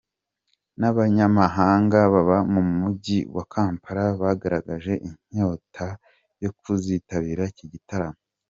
Nabanyamahanga 0.79 1.97
baba 2.13 2.37
mu 2.53 2.61
mujyi 2.77 3.19
wa 3.35 3.43
Kampala 3.53 4.05
bagaragaje 4.21 4.93
inyota 5.07 5.85
yo 6.43 6.51
kuzitabira 6.59 7.43
iki 7.53 7.65
gitaramo. 7.73 8.19